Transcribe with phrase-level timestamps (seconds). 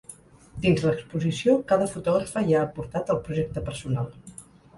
[0.61, 4.11] Dins l’exposició, cada fotògrafa hi ha aportat el projecte personal.